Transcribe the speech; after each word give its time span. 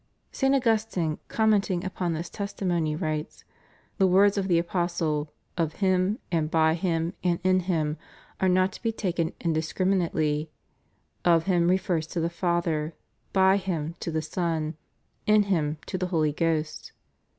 St. 0.31 0.55
Augustine 0.55 1.19
commenting 1.27 1.83
upon 1.83 2.13
this 2.13 2.27
testimony 2.27 2.95
writes: 2.95 3.43
"The 3.99 4.07
words 4.07 4.35
of 4.35 4.47
the 4.47 4.57
Apostle, 4.57 5.31
0/ 5.59 5.71
^m, 5.77 6.17
and 6.31 6.49
by 6.49 6.73
Him, 6.73 7.13
and 7.23 7.39
in 7.43 7.59
Him, 7.59 7.99
are 8.39 8.49
not 8.49 8.71
to 8.71 8.81
be 8.81 8.91
taken 8.91 9.31
indiscriminately; 9.39 10.49
of 11.23 11.43
Him 11.43 11.67
refers 11.67 12.07
to 12.07 12.19
the 12.19 12.31
Father, 12.31 12.95
by 13.31 13.57
Him 13.57 13.93
to 13.99 14.09
the 14.09 14.23
Son, 14.23 14.75
in 15.27 15.43
Him 15.43 15.77
to 15.85 15.99
the 15.99 16.07
Holy 16.07 16.33
Ghost. 16.33 16.93